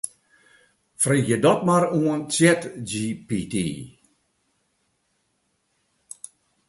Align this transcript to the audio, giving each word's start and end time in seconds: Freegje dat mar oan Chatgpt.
Freegje 1.01 1.37
dat 1.45 1.59
mar 1.67 1.85
oan 2.01 2.21
Chatgpt. 2.35 3.53